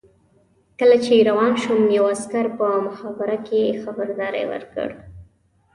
چې 0.75 0.75
کله 0.79 0.95
روان 1.29 1.53
شوم 1.61 1.79
یوه 1.97 2.09
عسکر 2.15 2.45
په 2.57 2.67
مخابره 2.87 3.37
کې 3.47 3.79
خبرداری 3.83 4.43
ورکړ. 4.51 4.89